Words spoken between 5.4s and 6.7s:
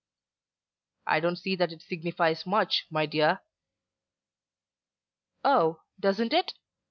"Oh; doesn't it?